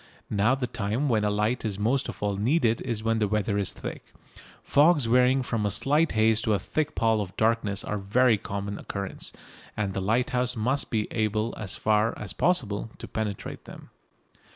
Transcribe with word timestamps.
Now 0.31 0.55
the 0.55 0.65
time 0.65 1.09
when 1.09 1.23
a 1.23 1.29
light 1.29 1.63
is 1.63 1.77
most 1.77 2.09
of 2.09 2.23
all 2.23 2.35
needed 2.35 2.81
is 2.81 3.03
when 3.03 3.19
the 3.19 3.27
weather 3.27 3.59
is 3.59 3.71
thick. 3.71 4.11
Fogs 4.63 5.05
varying 5.05 5.43
from 5.43 5.63
a 5.63 5.69
slight 5.69 6.13
haze 6.13 6.41
to 6.41 6.55
a 6.55 6.57
thick 6.57 6.95
pall 6.95 7.21
of 7.21 7.37
darkness 7.37 7.83
are 7.83 7.97
of 7.97 8.05
very 8.05 8.39
common 8.39 8.79
occurrence, 8.79 9.31
and 9.77 9.93
the 9.93 10.01
lighthouse 10.01 10.55
light 10.55 10.63
must 10.63 10.89
be 10.89 11.07
able 11.13 11.53
as 11.55 11.75
far 11.75 12.17
as 12.17 12.33
possible 12.33 12.89
to 12.97 13.07
penetrate 13.07 13.65
them. 13.65 13.91